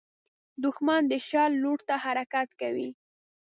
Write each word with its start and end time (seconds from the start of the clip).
دښمن 0.63 1.01
د 1.11 1.13
شر 1.27 1.49
لور 1.63 1.79
ته 1.87 1.95
حرکت 2.03 2.47
کوي 2.61 2.89